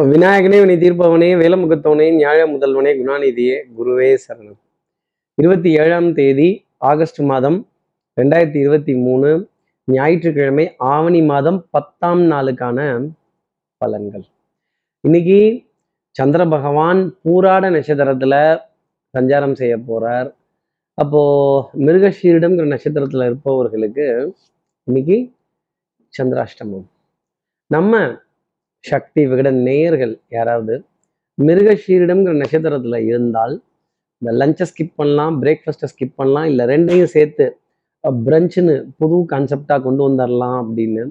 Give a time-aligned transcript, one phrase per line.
[0.00, 4.56] விநாயகனே வினை தீர்ப்பவனே வேலமுகத்தவனே நியாய முதல்வனே குணாநிதியே குருவே சரணம்.
[5.34, 7.68] இருபத்தி ஏழாம் தேதி ஆகஸ்ட் மாதம்
[8.20, 9.48] ரெண்டாயிரத்தி இருபத்தி மூணு
[9.84, 13.08] ஞாயிற்றுக்கிழமை ஆவணி மாதம் பத்தாம் நாளுக்கான
[13.84, 14.24] பலன்கள்.
[15.00, 15.64] இன்னைக்கு
[16.10, 18.58] சந்திர பகவான் பூராட நட்சத்திரத்துல
[19.18, 20.34] சஞ்சாரம் செய்ய போறார்.
[20.94, 21.22] அப்போ
[21.78, 24.34] மிருகஷீரிடம்ங்கிற நட்சத்திரத்துல இருப்பவர்களுக்கு
[24.84, 25.32] இன்னைக்கு
[26.22, 26.86] சந்திராஷ்டமம்.
[27.66, 28.22] நம்ம
[28.84, 30.74] சக்தி விகட நேயர்கள் யாராவது
[31.38, 33.54] மிருகஷீரிடம்ங்கிற நட்சத்திரத்தில் இருந்தால்
[34.22, 37.46] இந்த லஞ்சை ஸ்கிப் பண்ணலாம் பிரேக்ஃபாஸ்ட்டை ஸ்கிப் பண்ணலாம் இல்லை ரெண்டையும் சேர்த்து
[38.24, 41.04] பிரஞ்சுன்னு புது கான்செப்டாக கொண்டு வந்துடலாம் அப்படின்னு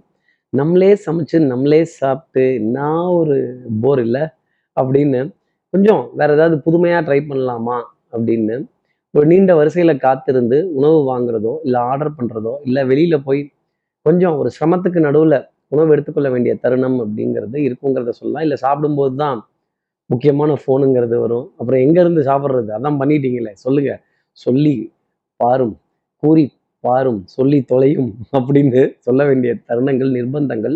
[0.53, 2.79] நம்மளே சமைச்சு நம்மளே சாப்பிட்டு என்ன
[3.11, 3.37] ஒரு
[3.81, 4.23] போர் இல்லை
[4.77, 5.21] அப்படின்னு
[5.73, 7.77] கொஞ்சம் வேற ஏதாவது புதுமையாக ட்ரை பண்ணலாமா
[8.13, 8.55] அப்படின்னு
[9.13, 13.41] ஒரு நீண்ட வரிசையில் காத்திருந்து உணவு வாங்குறதோ இல்லை ஆர்டர் பண்ணுறதோ இல்லை வெளியில் போய்
[14.05, 15.37] கொஞ்சம் ஒரு சிரமத்துக்கு நடுவில்
[15.73, 18.45] உணவு எடுத்துக்கொள்ள வேண்டிய தருணம் அப்படிங்கிறது இருக்குங்கிறத சொல்லலாம்.
[18.45, 19.39] இல்லை சாப்பிடும்போது தான்
[20.09, 21.45] முக்கியமான ஃபோனுங்கிறது வரும்.
[21.59, 22.69] அப்புறம் எங்கேருந்து சாப்பிட்றது?
[22.77, 23.91] அதான் பண்ணிட்டீங்களே சொல்லுங்க.
[24.37, 24.75] சொல்லி
[25.39, 25.75] பாரும்
[26.23, 26.45] கூறி
[26.83, 30.75] பாரும் சொல்லி தொலையும் அப்படின்னு சொல்ல வேண்டிய தருணங்கள் நிர்பந்தங்கள்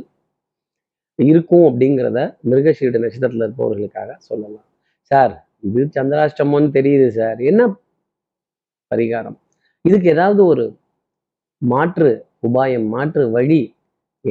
[1.19, 4.65] இருக்கும் அப்படிங்கிறத மிருகஷீட நட்சத்திரத்தில் இருப்பவர்களுக்காக சொல்லலாம்.
[5.11, 5.33] சார்
[5.67, 7.39] இது சந்திராஷ்டமம்னு தெரியுது சார்.
[7.51, 7.61] என்ன
[8.91, 9.37] பரிகாரம்?
[9.85, 10.65] இதுக்கு ஏதாவது ஒரு
[11.61, 12.11] மாற்று
[12.47, 13.61] உபாயம் மாற்று வழி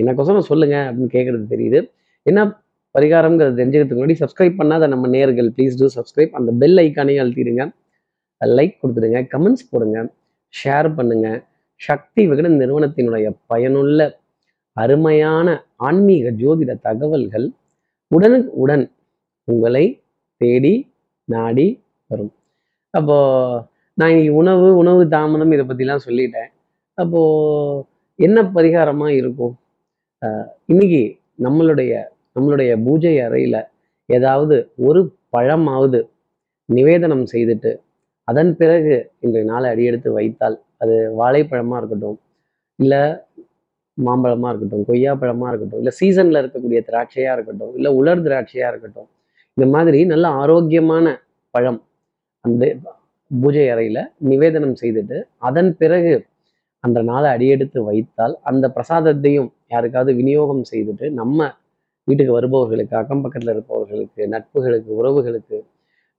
[0.03, 1.81] எனக்கொசரம் சொல்லுங்க அப்படின்னு கேட்கறது தெரியுது.
[2.27, 2.41] என்ன
[2.95, 7.65] பரிகாரம்ங்கிறது தெரிஞ்சுக்கிறதுக்கு முன்னாடி சப்ஸ்கிரைப் பண்ணாத நம்ம நேர்கள் ப்ளீஸ் டூ சப்ஸ்கிரைப் அந்த பெல் ஐக்கானே அழுத்திடுங்க.
[8.41, 9.99] லைக் கொடுத்துடுங்க கமெண்ட்ஸ் போடுங்க
[10.55, 11.29] ஷேர் பண்ணுங்க.
[11.81, 14.01] சக்தி விகடன் நிறுவனத்தினுடைய பயனுள்ள
[14.77, 15.49] அருமையான
[15.89, 17.47] ஆன்மீக ஜோதிட தகவல்கள்
[18.11, 18.85] உடனுக்கு உடன்
[19.49, 19.85] உங்களை
[20.41, 20.75] தேடி
[21.35, 21.67] நாடி
[22.11, 22.33] வரும்.
[22.91, 23.17] அப்போ
[23.99, 26.51] நான் இன்னைக்கு உணவு உணவு தாமதம் இதை பற்றிலாம் சொல்லிட்டேன்.
[26.99, 27.85] அப்போது
[28.19, 29.55] என்ன பரிகாரமாக இருக்கும்?
[30.67, 31.03] இன்னைக்கு
[31.45, 31.93] நம்மளுடைய
[32.37, 33.61] நம்மளுடைய பூஜை அறையில்
[34.09, 35.01] ஏதாவது ஒரு
[35.31, 36.01] பழமாவது
[36.69, 37.73] நிவேதனம் செய்துட்டு
[38.29, 42.19] அதன் பிறகு இன்றைய நாளை அடியெடுத்து வைத்தால் அது வாழைப்பழமாக இருக்கட்டும்
[42.79, 43.03] இல்லை
[43.99, 49.09] மாம்பழமாக இருக்கட்டும் கொய்யாப்பழமாக இருக்கட்டும் இல்லை சீசனில் இருக்கக்கூடிய திராட்சையாக இருக்கட்டும் இல்லை உலர் திராட்சையாக இருக்கட்டும்
[49.57, 51.07] இந்த மாதிரி நல்ல ஆரோக்கியமான
[51.55, 51.81] பழம்
[52.45, 52.65] அந்த
[53.31, 56.13] பூஜை அறையில் நிவேதனம் செய்துட்டு அதன் பிறகு
[56.87, 61.49] அந்த நாளை அடியெடுத்து வைத்தால் அந்த பிரசாதத்தையும் யாருக்காவது விநியோகம் செய்துட்டு நம்ம
[62.09, 65.59] வீட்டுக்கு வருபவர்களுக்கு அக்கம் பக்கத்தில் இருப்பவர்களுக்கு நட்புகளுக்கு உறவுகளுக்கு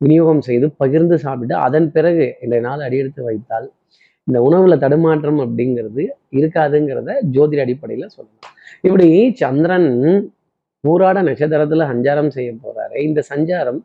[0.02, 3.68] விநியோகம் செய்து பகிர்ந்து சாப்பிட்டு அதன் பிறகு இன்றைய நாள் அடியெடுத்து வைத்தால்
[4.28, 9.08] இந்த உணவுல தடுமாற்றம் அப்படிங்கிறது இருக்காதுங்கிறத ஜோதிட அடிப்படையில் சொல்லலாம் இப்படி
[9.42, 9.90] சந்திரன்
[10.84, 13.80] ஊராட நட்சத்திரத்துல சஞ்சாரம் செய்ய போறாரு இந்த சஞ்சாரம்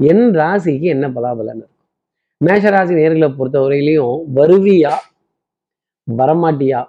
[0.00, 1.70] என் ராசிக்கு என்ன பலாபலன் இருக்கும்.
[2.40, 4.94] மேஷ ராசி நேர்களை பொறுத்தவரையிலையும் வருவியா
[6.08, 6.80] வரமாட்டியா?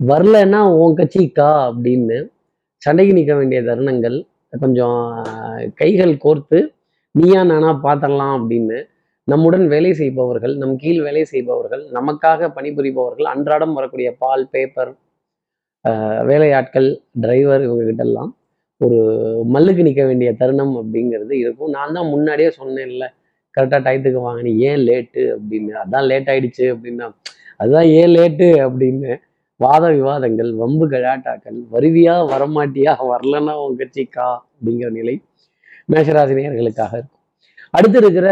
[0.00, 1.50] வரலன்னா உன் கட்சிக்கா?
[1.68, 2.16] அப்படின்னு
[2.82, 4.16] சண்டைக்கு நிற்க வேண்டிய தருணங்கள்
[4.62, 4.98] கொஞ்சம்
[5.80, 6.58] கைகள் கோர்த்து
[7.14, 8.78] நீயா நானா பார்த்தரலாம் அப்படின்னு
[9.28, 14.92] நம்முடன் வேலை செய்பவர்கள் நம் கீழ் வேலை செய்பவர்கள் நமக்காக பணிபுரிபவர்கள் அன்றாடம் வரக்கூடிய பால் பேப்பர்
[16.30, 16.88] வேலையாட்கள்
[17.22, 18.30] டிரைவர் இவங்ககிட்டெல்லாம்
[18.80, 18.98] ஒரு
[19.54, 21.70] மல்லுக்கு நிற்க வேண்டிய தருணம் அப்படிங்கிறது இருக்கும்.
[21.70, 23.04] நான் தான் முன்னாடியே சொன்னேன்ல
[23.54, 25.72] கரெக்டாக டயத்துக்கு வாங்கினேன் ஏன் லேட்டு அப்படின்னு.
[25.82, 27.06] அதான் லேட் ஆயிடுச்சு அப்படின்னா
[27.60, 29.10] அதுதான் ஏன் லேட்டு அப்படின்னு.
[29.60, 35.14] வாத விவாதங்கள் வம்பு கலாட்டாக்கள் வருவியா வரமாட்டியா வரலன்னா உன் கட்சிக்கா அப்படிங்கிற நிலை
[35.92, 37.22] மேஷராசி நேர்களுக்காக இருக்கும்.
[37.76, 38.28] அடுத்து இருக்கிற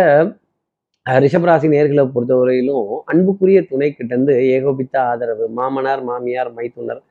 [1.06, 7.02] ரிஷபராசி நேர்களை பொறுத்தவரையிலும் அன்புக்குரிய துணை கிட்ட இருந்து ஏகோபித்த ஆதரவு மாமனார் மாமியார் மைத்துனர்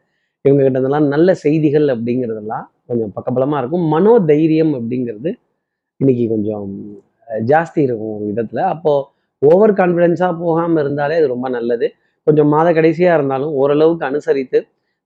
[0.45, 3.85] இவங்க கிட்ட நல்ல செய்திகள் அப்படிங்கிறதெல்லாம் கொஞ்சம் பக்கபலமா இருக்கும்.
[3.93, 5.31] மனோ தைரியம் அப்படிங்கிறது
[6.01, 6.69] இன்னைக்கு கொஞ்சம்
[7.51, 8.63] ஜாஸ்தி இருக்கும் ஒரு விதத்தில்.
[8.73, 8.93] அப்போ
[9.41, 11.87] ஓவர் கான்ஃபிடென்ஸாக போகாமல் இருந்தாலே அது ரொம்ப நல்லது.
[12.27, 14.59] கொஞ்சம் மாத கடைசியா இருந்தாலும் ஓரளவுக்கு அனுசரித்து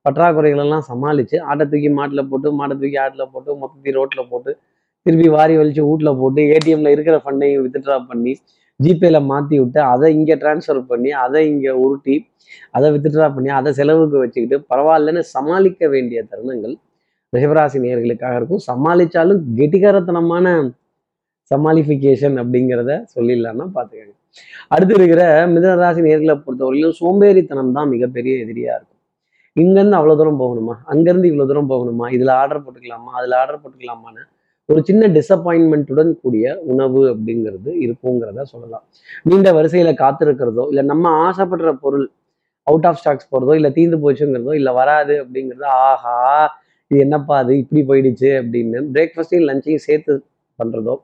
[0.05, 4.51] பற்றாக்குறைகள் எல்லாம் சமாளிச்சு ஆட்டை தூக்கி மாட்டில் போட்டு மாட்டை தூக்கி ஆட்டில் போட்டு மொத்தத்தி ரோட்ல போட்டு
[5.05, 8.33] திருப்பி வாரி வலிச்சு வீட்ல போட்டு ஏடிஎம்ல இருக்கிற ஃபண்டையும் வித்ட்ரா பண்ணி
[8.79, 12.16] ஜிபேல மாற்றி விட்டு அதை இங்க டிரான்ஸ்ஃபர் பண்ணி அதை இங்க உருட்டி
[12.77, 16.75] அதை வித்ட்ரா பண்ணி அதை செலவுக்கு வச்சுக்கிட்டு பரவாயில்லன்னு சமாளிக்க வேண்டிய தருணங்கள்
[17.33, 18.61] ரிஷபராசி நேர்களுக்காக இருக்கும்.
[18.69, 20.45] சமாளிச்சாலும் கெட்டிகாரத்தனமான
[21.51, 24.13] சமாளிஃபிகேஷன் அப்படிங்கிறத சொல்லிடலாம்னா பார்த்துக்கங்க.
[24.74, 25.22] அடுத்து இருக்கிற
[25.54, 28.94] மிதனராசி நேர்களை பொறுத்தவரையிலும் சோம்பேறித்தனம் தான் மிகப்பெரிய எதிரியா இருக்கும்.
[29.56, 30.75] இங்கேருந்து அவ்வளோ தூரம் போகணுமா?
[30.94, 32.07] அங்கேருந்து இவ்வளோ தூரம் போகணுமா?
[32.16, 33.12] இதில் ஆர்டர் போட்டுக்கலாமா?
[33.19, 34.24] அதில் ஆர்டர் போட்டுக்கலாமான்னு
[34.69, 38.84] ஒரு சின்ன டிசப்பாயின்மெண்ட்டுடன் கூடிய உணவு அப்படிங்கிறது இருக்குங்கிறத சொல்லலாம்.
[39.30, 42.06] நீண்ட வரிசையில காத்திருக்கிறதோ இல்லை நம்ம ஆசைப்படுற பொருள்
[42.68, 46.16] அவுட் ஆஃப் ஸ்டாக்ஸ் போகிறதோ இல்லை தீர்ந்து போச்சுங்கிறதோ இல்லை வராது அப்படிங்கிறது ஆஹா
[46.92, 47.54] இது என்னப்பா அது?
[47.62, 50.13] இப்படி போயிடுச்சு அப்படின்னு பிரேக்ஃபாஸ்ட்டையும் லஞ்சையும் சேர்த்து
[50.60, 50.95] பண்ணுறதோ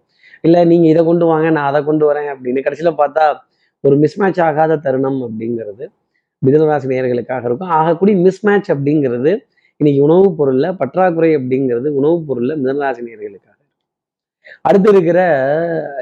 [0.43, 3.25] இல்லை நீங்கள் இதை கொண்டு வாங்க நான் அதை கொண்டு வரேன் அப்படின்னு கடைசியில் பார்த்தா
[3.83, 5.85] ஒரு மிஸ்மேட்ச் ஆகாத தருணம் அப்படிங்கிறது
[6.41, 7.69] மிதனராசி நேயர்களுக்காக இருக்கும்.
[7.69, 9.31] ஆகக்கூடிய மிஸ்மேட்ச் அப்படிங்கிறது
[9.79, 13.51] இன்னைக்கு உணவுப் பொருள்ல பற்றாக்குறை அப்படிங்கிறது உணவுப் பொருளில் மிதனராசி நேயர்களுக்காக
[14.61, 15.19] அடுத்து இருக்கிற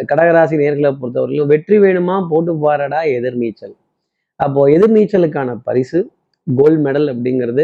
[0.08, 2.16] கடகராசி நேர்களை பொறுத்தவரையிலும் வெற்றி வேணுமா?
[2.28, 3.76] போட்டு பாரடா எதிர்நீச்சல்.
[4.40, 6.00] அப்போ எதிர்நீச்சலுக்கான பரிசு
[6.48, 7.64] கோல்டு மெடல் அப்படிங்கிறது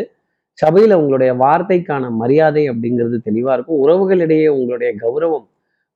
[0.59, 3.79] சபையில உங்களுடைய வார்த்தைக்கான மரியாதை அப்படிங்கிறது தெளிவா இருக்கும்.
[3.83, 5.45] உறவுகளிடையே உங்களுடைய கௌரவம்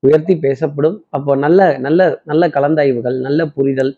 [0.04, 1.04] உயர்த்தி பேசப்படும்.
[1.10, 3.92] அப்போ நல்ல நல்ல நல்ல கலந்தாய்வுகள் நல்ல புரிதல்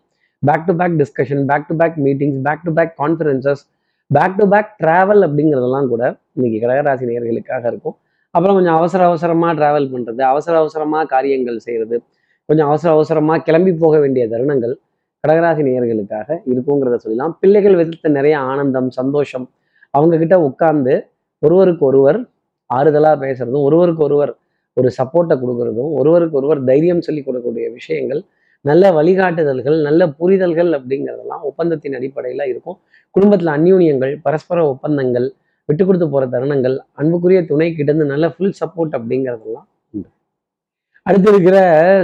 [0.43, 3.61] back to back discussion back to back meetings back to back conferences
[4.07, 7.95] back to back travel அப்படிங்கிறதெல்லாம் கூட இன்னைக்கு கடகராசி நேர்களுக்காக இருக்கும்.
[8.31, 12.03] அப்புறம் கொஞ்சம் அவசர அவசரமாக டிராவல் பண்ணுறது அவசர அவசரமாக காரியங்கள் செய்கிறது
[12.45, 14.73] கொஞ்சம் அவசர அவசரமாக கிளம்பி போக வேண்டிய தருணங்கள்
[15.27, 19.49] கடகராசி நேயர்களுக்காக இருக்குங்கிறத சொல்லலாம் பிள்ளைகள் விதத்த நிறைய ஆனந்தம் சந்தோஷம்
[19.89, 21.07] அவங்க கிட்ட உட்கார்ந்து
[21.39, 22.19] ஒருவருக்கு ஒருவர்
[22.69, 24.33] ஆறுதலாக பேசுறதும் ஒருவருக்கு ஒருவர்
[24.77, 28.21] ஒரு சப்போர்ட்டை கொடுக்கறதும் ஒருவருக்கு ஒருவர் தைரியம் சொல்லி கொடுக்கக்கூடிய விஷயங்கள்
[28.65, 32.77] நல்ல வழிகாட்டுதல்கள் நல்ல புரிதல்கள் அப்படிங்கிறதெல்லாம் ஒப்பந்தத்தின் அடிப்படையில் இருக்கும்.
[33.15, 35.27] குடும்பத்தில் அந்யூன்யங்கள் பரஸ்பர ஒப்பந்தங்கள்
[35.69, 40.09] விட்டு கொடுத்து போற தருணங்கள் அன்புக்குரிய துணை கிட்டந்து நல்ல ஃபுல் சப்போர்ட் அப்படிங்கிறதெல்லாம் உண்டு.
[41.05, 41.57] அடுத்து இருக்கிற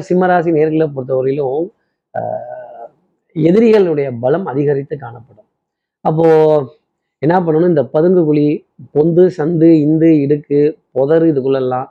[0.07, 1.65] சிம்மராசி நேர்களை பொறுத்தவரையிலும்
[2.13, 2.87] ஆஹ்,
[3.35, 5.47] எதிரிகளுடைய பலம் அதிகரித்து காணப்படும்.
[6.05, 6.27] அப்போ
[7.21, 7.71] என்ன பண்ணணும்?
[7.73, 8.47] இந்த பதுங்கு குழி
[8.93, 10.59] பொந்து சந்து இந்து இடுக்கு
[10.91, 11.87] புதர் இதுக்குள்ளெல்லாம்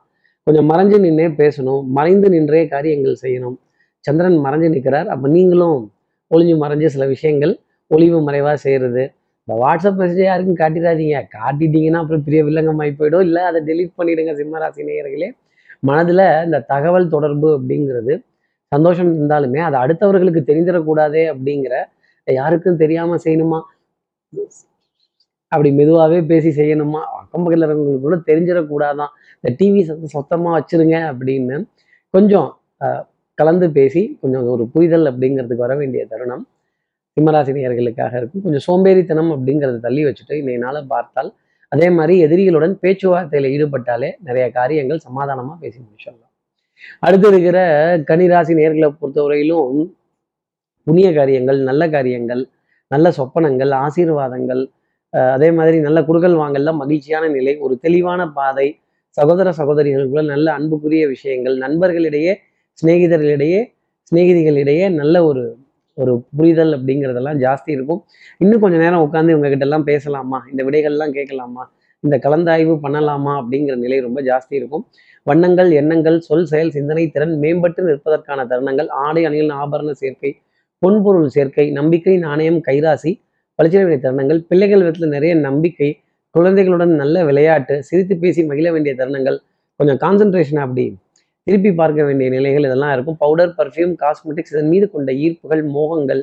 [0.49, 3.57] கொஞ்சம் மறைஞ்சு நின்றே பேசணும் மறைந்து நின்றே காரியங்கள் செய்யணும்.
[4.05, 5.09] சந்திரன் மறைஞ்சு நிற்கிறார்.
[5.15, 5.81] அப்போ நீங்களும்
[6.31, 7.53] ஒளிஞ்சு மறைஞ்சு சில விஷயங்கள்
[7.91, 9.03] ஒளிவு மறைவாக செய்கிறது
[9.43, 11.19] இந்த வாட்ஸ்அப் மெசேஜ் யாருக்கும் காட்டிடாதீங்க.
[11.37, 13.25] காட்டிட்டீங்கன்னா அப்புறம் பெரிய வில்லங்கமாகி போயிடும்.
[13.29, 15.29] இல்லை அதை டெலீட் பண்ணிடுங்க சிம்மராசி நேயர்களே.
[15.89, 18.15] மனதில் இந்த தகவல் தொடர்பு அப்படிங்கிறது
[18.73, 21.75] சந்தோஷம் இருந்தாலுமே அது அடுத்தவர்களுக்கு தெரிந்திடக்கூடாதே அப்படிங்கிற
[22.27, 23.61] யாருக்கும் தெரியாமல் செய்யணுமா?
[25.53, 27.03] அப்படி மெதுவாகவே பேசி செய்யணுமா?
[27.29, 29.11] அக்கம் பக்கத்தில் இருக்கிறவங்களுக்கு கூட தெரிஞ்சிடக்கூடாதான்.
[29.39, 31.57] இந்த டிவி சத்தம் சொத்தமாக வச்சிருங்க அப்படின்னு
[32.15, 32.49] கொஞ்சம்
[32.81, 33.03] அஹ்,
[33.39, 36.45] கலந்து பேசி கொஞ்சம் ஒரு புரிதல் அப்படிங்கிறதுக்கு வர வேண்டிய தருணம்.
[37.17, 38.43] சிம்மராசினியர்களுக்காக இருக்கும்.
[38.43, 41.31] கொஞ்சம் சோம்பேறித்தனம் அப்படிங்கிறத தள்ளி வச்சுட்டு இன்றைய நாளை பார்த்தால்
[41.73, 46.33] அதே மாதிரி எதிரிகளுடன் பேச்சுவார்த்தையில் ஈடுபட்டாலே நிறைய காரியங்கள் சமாதானமாக பேசி முடிச்சிடலாம்.
[47.03, 47.59] அடுத்து இருக்கிற
[48.11, 49.73] கனிராசி நேர்களை பொறுத்தவரையிலும்
[50.87, 52.43] புண்ணிய காரியங்கள் நல்ல காரியங்கள்
[52.91, 54.63] நல்ல சொப்பனங்கள் ஆசீர்வாதங்கள்
[55.15, 58.69] அதே மாதிரி நல்ல குடுக்கல் வாங்கல்ல மகிழ்ச்சியான நிலை ஒரு தெளிவான பாதை
[59.17, 62.33] சகோதர சகோதரிகளுக்குள்ள நல்ல அன்புக்குரிய விஷயங்கள் நண்பர்களிடையே
[62.79, 63.61] சிநேகிதர்களிடையே
[64.13, 65.43] சிநேகிதிகளிடையே நல்ல ஒரு
[65.99, 68.01] ஒரு புரிதல் அப்படிங்கிறதெல்லாம் ஜாஸ்தி இருக்கும்.
[68.39, 70.39] இன்னும் கொஞ்ச நேரம் உட்காந்து இவங்ககிட்ட எல்லாம் பேசலாமா?
[70.51, 71.63] இந்த விடைகள்லாம் கேட்கலாமா?
[72.05, 73.33] இந்த கலந்தாய்வு பண்ணலாமா?
[73.41, 74.85] அப்படிங்கிற நிலை ரொம்ப ஜாஸ்தி இருக்கும்.
[75.27, 80.31] வண்ணங்கள் எண்ணங்கள் சொல் செயல் சிந்தனை திறன் மேம்பட்டு நிற்பதற்கான தருணங்கள் ஆடை அணிகள் ஆபரண சேர்க்கை
[80.83, 83.13] பொன்பொருள் சேர்க்கை நம்பிக்கை நாணயம் கைராசி
[83.59, 85.91] பளிச்சிட வேண்டிய தருணங்கள் பிள்ளைகள் விதத்தில் நிறைய நம்பிக்கை
[86.35, 89.39] குழந்தைகளுடன் நல்ல விளையாட்டு சிரித்து பேசி மகிழ வேண்டிய தருணங்கள்
[89.81, 90.85] கொஞ்சம் கான்சென்ட்ரேஷன் அப்படி
[91.47, 93.17] திருப்பி பார்க்க வேண்டிய நிலைகள் இதெல்லாம் இருக்கும்.
[93.23, 96.21] பவுடர் பர்ஃப்யூம் காஸ்மெட்டிக்ஸ் இதன் மீது கொண்ட ஈர்ப்புகள் மோகங்கள்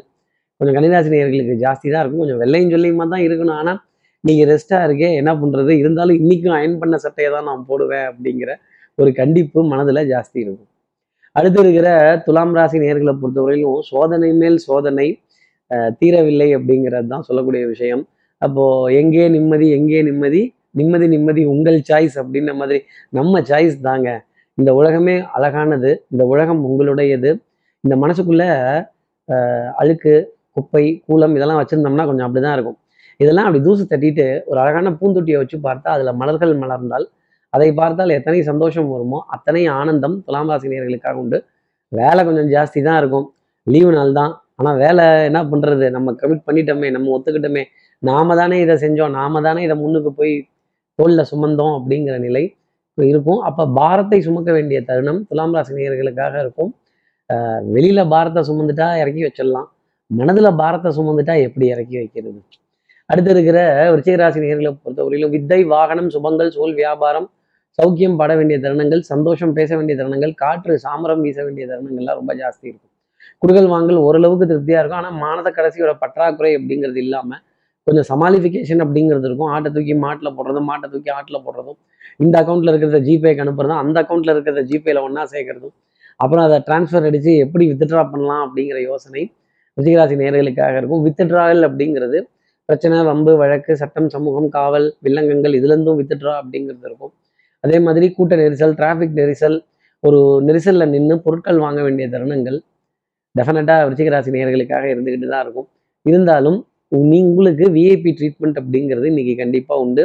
[0.62, 2.24] கொஞ்சம் கணிதாசினியர்களுக்கு ஜாஸ்தி தான் இருக்கும்.
[2.24, 3.58] கொஞ்சம் வெள்ளையும் சொல்லியுமா தான் இருக்கணும்.
[3.62, 3.80] ஆனால்
[4.24, 8.52] நீங்கள் ரெஸ்ட்டாக இருக்கே என்ன பண்ணுறது இருந்தாலும் இன்றைக்கும் அயன் பண்ண சட்டையை தான் நான் போடுவேன் அப்படிங்கிற
[8.98, 10.70] ஒரு கண்டிப்பு மனதில் ஜாஸ்தி இருக்கும்.
[11.36, 11.90] அடுத்து இருக்கிற
[12.26, 15.08] துலாம் ராசி நேர்களை பொறுத்தவரையிலும் சோதனை மேல் சோதனை
[16.02, 18.04] தீரவில்லை அப்படிங்கிறது தான் சொல்லக்கூடிய விஷயம்.
[18.42, 18.64] அப்போ
[19.02, 20.42] எங்கே நிம்மதி எங்கே நிம்மதி?
[20.80, 22.80] நிம்மதி நிம்மதி உங்கள் சாய்ஸ் அப்படின்ற மாதிரி
[23.18, 24.10] நம்ம சாய்ஸ் தாங்க.
[24.58, 25.92] இந்த உலகமே அழகானது.
[26.14, 27.32] இந்த உலகம் உங்களுடையது.
[27.84, 28.44] இந்த மனசுக்குள்ள
[29.82, 30.14] அழுக்கு
[30.56, 32.78] குப்பை கூலம் இதெல்லாம் வச்சுருந்தோம்னா கொஞ்சம் அப்படிதான் இருக்கும்.
[33.24, 37.06] இதெல்லாம் அப்படி தூசு தட்டிட்டு ஒரு அழகான பூந்தொட்டியை வச்சு பார்த்தா அதுல மலர்கள் மலர்ந்தால்
[37.56, 41.38] அதை பார்த்தால் எத்தனை சந்தோஷம் வருமோ அத்தனை ஆனந்தம் துலாம் ராசினியர்களுக்காக உண்டு.
[41.92, 43.28] வேலை கொஞ்சம் ஜாஸ்தி தான் இருக்கும்.
[43.68, 47.64] லீவு நாள் தான் ஆனால் வேலை என்ன பண்ணுறது நம்ம கமிட் பண்ணிட்டோமே நம்ம ஒத்துக்கிட்டோமே.
[48.04, 49.14] நாம தானே இதை செஞ்சோம்.
[49.20, 50.34] நாம தானே இதை முன்னுக்கு போய்
[51.00, 52.44] தோளில் சுமந்தோம் அப்படிங்கிற நிலை
[52.98, 53.40] இருக்கும்.
[53.50, 56.72] அப்போ பாரத்தை சுமக்க வேண்டிய தருணம் துலாம் ராசி நேயர்களுக்காக இருக்கும்.
[57.30, 59.68] வெளியில் வெளியில பாரத்தை சுமந்துட்டா இறக்கி வச்சிடலாம்.
[60.12, 62.40] மனதுல பாரத்தை சுமந்துட்டா எப்படி இறக்கி வைக்கிறது?
[63.10, 63.60] அடுத்து இருக்கிற
[63.94, 67.28] விருச்சிகராசி நேர்களை பொறுத்தவரையிலும் வித்தை வாகனம் சுபங்கள் சோல் வியாபாரம்
[67.80, 72.66] சௌக்கியம் பட வேண்டிய தருணங்கள் சந்தோஷம் பேச வேண்டிய தருணங்கள் காற்று சாமரம் வீச வேண்டிய தருணங்கள்லாம் ரொம்ப ஜாஸ்தி
[72.72, 72.94] இருக்கும்.
[73.42, 75.02] குடுக்கல் வாங்கல் ஓரளவுக்கு திருப்தியாக இருக்கும்.
[75.02, 77.40] ஆனால் மானத கடைசியோட பற்றாக்குறை அப்படிங்கிறது இல்லாம
[77.88, 79.50] கொஞ்சம் சமாளிஃபிகேஷன் அப்படிங்கிறது இருக்கும்.
[79.56, 81.80] ஆட்டை தூக்கி மாட்டில் போடுறதும் மாட்டை தூக்கி ஆட்டில் போடுறதும்
[82.24, 85.76] இந்த அக்கௌண்ட்டில் இருக்கிறத ஜிபேக்கு அனுப்புறதும் அந்த அக்கௌண்ட்டில் இருக்கிறத ஜிபேல ஒன்றா சேர்க்கறதும்
[86.24, 89.24] அப்புறம் அதை டிரான்ஸ்ஃபர் அடிச்சு எப்படி வித்ட்ரா பண்ணலாம் அப்படிங்கிற யோசனை
[89.78, 91.02] விஜயராசி நேர்களுக்காக இருக்கும்.
[91.08, 92.20] வித்ட்ராவல் அப்படிங்கிறது
[92.70, 97.12] பிரச்சனை வம்பு வழக்கு சட்டம் சமூகம் காவல் வில்லங்கங்கள் இதுலேருந்தும் வித்ட்ரா அப்படிங்கிறது இருக்கும்.
[97.64, 99.58] அதே மாதிரி கூட்ட நெரிசல் டிராஃபிக் நெரிசல்
[100.04, 102.58] ஒரு நெரிசலில் நின்று பொருட்கள் வாங்க வேண்டிய தருணங்கள்
[103.36, 105.68] டெஃபினட்டாக விருச்சிகராசி நேர்களுக்காக இருந்துக்கிட்டு தான் இருக்கும்.
[106.06, 106.58] இருந்தாலும்
[107.08, 110.04] நீ உங்களுக்கு விஐபி ட்ரீட்மெண்ட் அப்படிங்கிறது இன்னைக்கு கண்டிப்பாக உண்டு.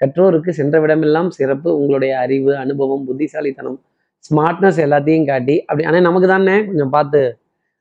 [0.00, 1.68] கற்றோருக்கு சென்ற விடமெல்லாம் சிறப்பு.
[1.78, 3.78] உங்களுடைய அறிவு அனுபவம் புத்திசாலித்தனம்
[4.24, 7.20] ஸ்மார்ட்னஸ் எல்லாத்தையும் காட்டி அப்படி ஆனால் நமக்கு தானே கொஞ்சம் பார்த்து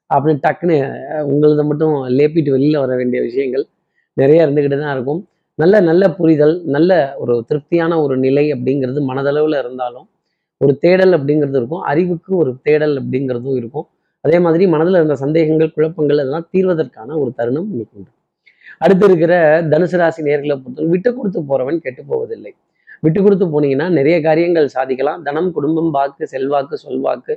[0.09, 0.77] அப்படின்னு டக்குன்னு
[1.09, 3.63] அஹ், உங்களது மட்டும் லேப்பிட்டு வெளியில் வர வேண்டிய விஷயங்கள்
[4.17, 5.21] நிறைய இருந்துக்கிட்டு தான் இருக்கும்.
[5.59, 6.91] நல்ல நல்ல புரிதல் நல்ல
[7.21, 10.07] ஒரு திருப்தியான ஒரு நிலை அப்படிங்கிறது மனதளவில் இருந்தாலும்
[10.61, 11.83] ஒரு தேடல் அப்படிங்கிறது இருக்கும்.
[11.91, 13.87] அறிவுக்கு ஒரு தேடல் அப்படிங்கிறதும் இருக்கும்.
[14.25, 18.11] அதே மாதிரி மனதில் இருந்த சந்தேகங்கள் குழப்பங்கள் அதெல்லாம் தீர்வதற்கான ஒரு தருணம் இன்னைக்கு உண்டு.
[18.83, 19.33] அடுத்து இருக்கிற
[19.71, 22.51] தனுசு ராசி நேர்களை பொறுத்தவரை விட்டு கொடுத்து போறவன் கெட்டு போவதில்லை.
[23.05, 25.21] விட்டு கொடுத்து போனீங்கன்னா நிறைய காரியங்கள் சாதிக்கலாம்.
[25.27, 27.33] தனம் குடும்பம் வாக்கு செல்வாக்கு சொல்வாக்கு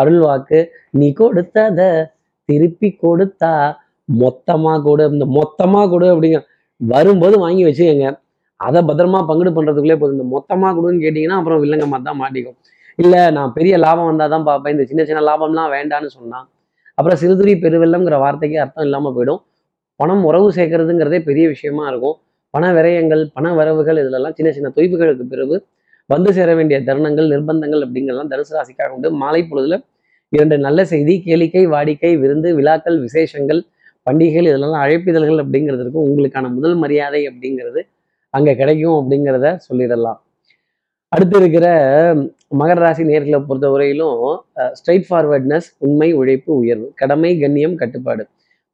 [0.00, 0.58] அருள் வாக்கு
[0.98, 1.80] நீ கொடுத்தத
[2.48, 3.52] திருப்பி கொடுத்தா
[4.08, 5.04] மொத்தமா கொடு.
[5.14, 6.40] இந்த மொத்தமா கொடு அப்படிங்க
[6.80, 8.08] வரும்போது வாங்கி வச்சுக்கோங்க.
[8.66, 10.16] அதை பத்திரமா பங்குடு பண்றதுக்குள்ளே போதும்.
[10.18, 12.58] இந்த மொத்தமா கொடுன்னு கேட்டீங்கன்னா அப்புறம் வில்லங்கமாக தான் மாட்டிக்கும்.
[12.98, 16.46] இல்லை நான் பெரிய லாபம் வந்தால் தான் பார்ப்பேன் இந்த சின்ன சின்ன லாபம்லாம் வேண்டான்னு சொன்னான்.
[16.98, 19.40] அப்புறம் சிறுதுரி பெருவெல்லம்ங்கிற வார்த்தைக்கு அர்த்தம் இல்லாமல் போயிடும்.
[20.00, 22.16] பணம் உறவு சேர்க்கறதுங்கிறதே பெரிய விஷயமா இருக்கும்.
[22.54, 25.56] பண விரயங்கள் பண வரவுகள் இதுலெல்லாம் சின்ன சின்ன தொய்வுகளுக்கு பிறகு
[26.10, 29.08] வந்து சேர வேண்டிய தருணங்கள் நிர்பந்தங்கள் அப்படிங்கிறலாம் தனுசு ராசிக்காக உண்டு.
[29.22, 29.76] மாலை பொழுதுல
[30.32, 33.60] இரண்டு நல்ல செய்தி கேளிக்கை வாடிக்கை விருந்து விழாக்கள் விசேஷங்கள்
[34.06, 37.80] பண்டிகைகள் இதெல்லாம் அழைப்பிதழ்கள் அப்படிங்கிறதுக்கும் உங்களுக்கான முதல் மரியாதை அப்படிங்கிறது
[38.34, 40.18] அங்கே கிடைக்கும் அப்படிங்கிறத சொல்லிடலாம்.
[41.12, 41.66] அடுத்து இருக்கிற
[42.60, 44.18] மகர ராசி நேர்களை பொறுத்த வரையிலும்
[44.78, 48.24] ஸ்ட்ரைட் ஃபார்வர்ட்னஸ் உண்மை உழைப்பு உயர்வு கடமை கண்ணியம் கட்டுப்பாடு.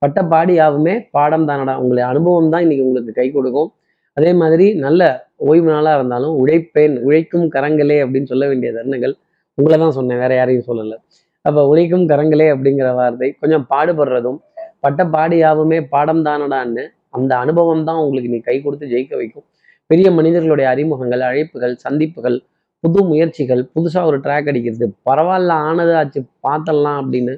[0.03, 1.75] பட்ட பாடி யாவுமே பாடம் தானடா.
[1.83, 3.71] உங்களுடைய அனுபவம் தான் இன்னைக்கு உங்களுக்கு கை கொடுக்கும்.
[4.17, 5.03] அதே மாதிரி நல்ல
[5.49, 9.15] ஓய்வு நாளாக இருந்தாலும் உழைப்பேன் உழைக்கும் கரங்களே அப்படின்னு சொல்ல வேண்டிய தருணங்கள்.
[9.59, 10.97] உங்களை தான் சொன்னேன் வேற யாரையும் சொல்லலை.
[11.45, 14.41] அப்போ உழைக்கும் கரங்களே அப்படிங்கிற வார்த்தை கொஞ்சம் பாடுபடுறதும்
[14.85, 16.85] பட்ட பாடி யாவுமே பாடம் தானடான்னு
[17.19, 19.47] அந்த அனுபவம் தான் உங்களுக்கு நீ கை கொடுத்து ஜெயிக்க வைக்கும்.
[19.93, 22.39] பெரிய மனிதர்களுடைய அறிமுகங்கள் அழைப்புகள் சந்திப்புகள்
[22.85, 24.87] புது முயற்சிகள் புதுசாக ஒரு ட்ராக் அடிக்கிறது.
[25.09, 27.35] பரவாயில்ல ஆனது ஆச்சு பார்த்தலாம் அப்படின்னு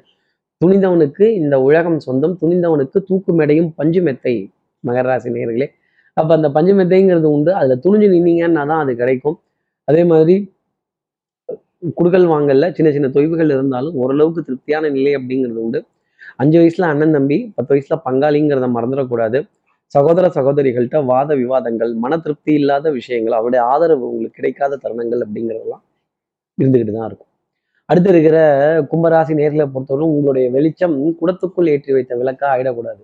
[0.60, 4.34] துணிந்தவனுக்கு இந்த உலகம் சொந்தம் துணிந்தவனுக்கு தூக்கு மேடையும் பஞ்சு மெத்தை
[4.84, 5.66] மகராசி நேர்களே
[6.16, 7.50] அப்போ அந்த பஞ்சு மெத்தைங்கிறது உண்டு.
[7.60, 9.36] அதில் துணிஞ்சு நின்னீங்கன்னா தான் அது கிடைக்கும்.
[9.88, 10.34] அதே மாதிரி
[11.98, 15.80] குடுக்கல் வாங்கல சின்ன சின்ன தொய்வுகள் இருந்தாலும் ஓரளவுக்கு திருப்தியான நிலை அப்படிங்கிறது உண்டு.
[16.42, 19.38] அஞ்சு வயசுல அண்ணன் தம்பி பத்து வயசுல பங்காளிங்கிறத மறந்துடக்கூடாது.
[19.94, 25.84] சகோதர சகோதரிகள்கிட்ட வாத விவாதங்கள் மன திருப்தி இல்லாத விஷயங்கள் அவருடைய ஆதரவு உங்களுக்கு கிடைக்காத தருணங்கள் அப்படிங்கிறதெல்லாம்
[26.58, 27.30] இருந்துக்கிட்டு தான் இருக்கும்.
[27.88, 28.38] அடுத்து இருக்கிற
[28.90, 33.02] கும்பராசி நேர்களை பொறுத்தவரை உங்களுடைய வெளிச்சம் குடத்துக்குள் ஏற்றி வைத்த விளக்கா ஆயிடக்கூடாது.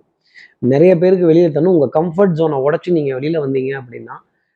[0.73, 4.15] நிறைய பேருக்கு வெளியில தரணும் உங்க கம்ஃபர்ட் ஜோனை உடச்சி நீங்க வெளியில வந்தீங்க அப்படின்னா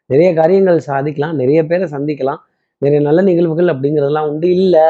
[0.10, 2.42] நிறைய காரியங்கள் சாதிக்கலாம் நிறைய பேரை சந்திக்கலாம்
[2.82, 4.48] நிறைய நல்ல நிகழ்வுகள் அப்படிங்கிறதெல்லாம் உண்டு.
[4.60, 4.86] இல்லை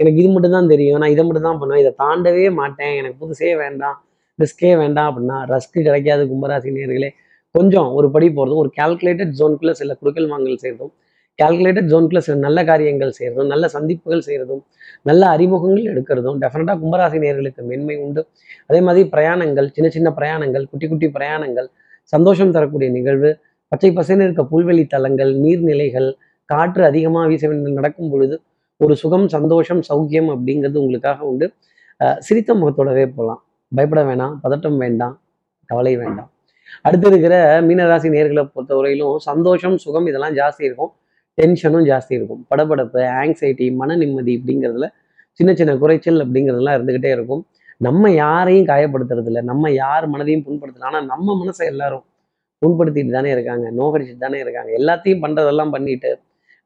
[0.00, 3.50] எனக்கு இது மட்டும் தான் தெரியும் நான் இதை மட்டும் தான் பண்ணுவேன் இதை தாண்டவே மாட்டேன் எனக்கு புதுசே
[3.62, 3.98] வேண்டாம்
[4.38, 7.10] ரிஸ்கே வேண்டாம் அப்படின்னா ரஸ்க்கு கிடைக்காது கும்பராசி நேர்களே
[7.54, 10.92] கொஞ்சம் ஒரு படி போகிறதும் ஒரு கால்குலேட்டட் ஜோனுக்குள்ளே சில குடுக்கல் வாங்கல் செய்கிறதும்
[11.38, 14.62] கால்குலேட்டட் ஜோனுக்குள்ளே சில நல்ல காரியங்கள் செய்கிறதும் நல்ல சந்திப்புகள் செய்கிறதும்
[15.08, 18.22] நல்ல அறிமுகங்கள் எடுக்கிறதும் டெஃபினட்டாக கும்பராசி நேர்களுக்கு மென்மை உண்டு.
[18.68, 21.68] அதே மாதிரி பிரயாணங்கள் சின்ன சின்ன பிரயாணங்கள் குட்டி குட்டி பிரயாணங்கள்
[22.12, 23.30] சந்தோஷம் தரக்கூடிய நிகழ்வு
[23.72, 26.08] பச்சை பசைன்னு இருக்க புல்வெளி தலங்கள் நீர்நிலைகள்
[26.48, 28.36] காற்று அதிகமாக வீச வேண்டும் நடக்கும் பொழுது
[28.80, 31.46] ஒரு சுகம் சந்தோஷம் சௌக்கியம் அப்படிங்கிறது உங்களுக்காக உண்டு.
[32.26, 33.42] சிரித்த முகத்தோடவே போகலாம்.
[33.76, 35.14] பயப்பட வேணாம் பதட்டம் வேண்டாம்
[35.70, 36.28] கவலை வேண்டாம்.
[36.86, 37.34] அடுத்து இருக்கிற
[37.68, 40.92] மீனராசி நேர்களை பொறுத்தவரையிலும் சந்தோஷம் சுகம் இதெல்லாம் ஜாஸ்தி இருக்கும்.
[41.38, 42.40] டென்ஷனும் ஜாஸ்தி இருக்கும்.
[42.50, 44.88] படபடப்பு ஆங்ஸைட்டி மன நிம்மதி அப்படிங்கிறதுல
[45.40, 47.42] சின்ன சின்ன குறைச்சல் அப்படிங்கிறதுலாம் இருந்துக்கிட்டே இருக்கும்.
[47.86, 50.88] நம்ம யாரையும் காயப்படுத்துறது இல்லை நம்ம யார் மனதையும் புண்படுத்தல.
[50.90, 52.04] ஆனால் நம்ம மனசை எல்லாரும்
[52.62, 53.66] புண்படுத்திட்டு தானே இருக்காங்க.
[53.78, 54.70] நோகடிச்சுட்டு தானே இருக்காங்க.
[54.80, 56.10] எல்லாத்தையும் பண்ணுறதெல்லாம் பண்ணிட்டு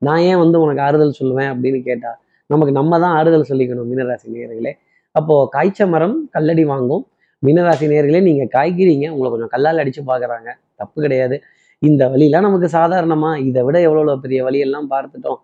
[0.03, 2.11] நான் ஏன் வந்து உனக்கு ஆறுதல் சொல்லுவேன் அப்படின்னு கேட்டா
[2.51, 4.73] நமக்கு நம்ம தான் ஆறுதல் சொல்லிக்கணும் மீனராசி நேர்களே
[5.17, 7.05] அப்போ காய்ச்ச மரம் கல்லடி வாங்கும்.
[7.43, 9.07] மீனராசி நேர்களே நீங்க காய்க்கிறீங்க.
[9.09, 10.49] உங்களை கொஞ்சம் கல்லால் அடிச்சு பாக்குறாங்க.
[10.75, 11.37] தப்பு கிடையாது.
[11.83, 13.31] இந்த வழியெல்லாம் நமக்கு சாதாரணமா.
[13.49, 15.41] இதை விட எவ்வளோ பெரிய வழியெல்லாம் பார்த்துட்டோம்.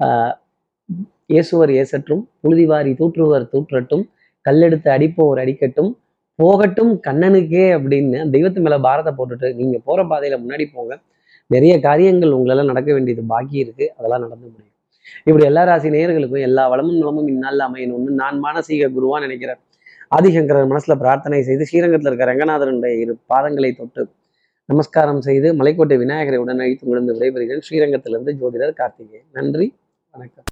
[0.00, 0.34] ஆஹ்
[1.34, 4.04] இயேசுவர் ஏசற்றும் புழுதிவாரி தூற்றுவர் தூற்றட்டும்
[4.46, 5.90] கல்லெடுத்து அடிப்போர் அடிக்கட்டும்
[6.38, 10.94] போகட்டும் கண்ணனுக்கே அப்படின்னு தெய்வத்து மேல பாரத்தை போட்டுட்டு நீங்க போற பாதையில முன்னாடி போங்க.
[11.50, 13.86] நிறைய காரியங்கள் உங்களெல்லாம் நடக்க வேண்டியது பாக்கி இருக்கு.
[13.98, 14.71] அதெல்லாம் நடந்து முடியும்
[15.24, 19.60] இப்படி எல்லா ராசி நேயர்களுக்கும் எல்லா வளமும் நலமும் இந்நாளில் அமையணும்னு நான் மானசீக குருவா நினைக்கிறேன்.
[20.10, 24.08] ஆதிசங்கரர் மனசுல பிரார்த்தனை செய்து ஸ்ரீரங்கத்தில் இருக்க ரங்கநாதனுடைய இரு பாதங்களை தொட்டு
[24.64, 27.64] நமஸ்காரம் செய்து மலைக்கோட்டை விநாயகரை உடனழைத்து விழுந்து விடைபெறுகிறேன்.
[27.70, 29.28] ஸ்ரீரங்கத்திலிருந்து ஜோதிடர் கார்த்திகேயன்.
[29.32, 29.74] நன்றி
[30.10, 30.40] வணக்கம்.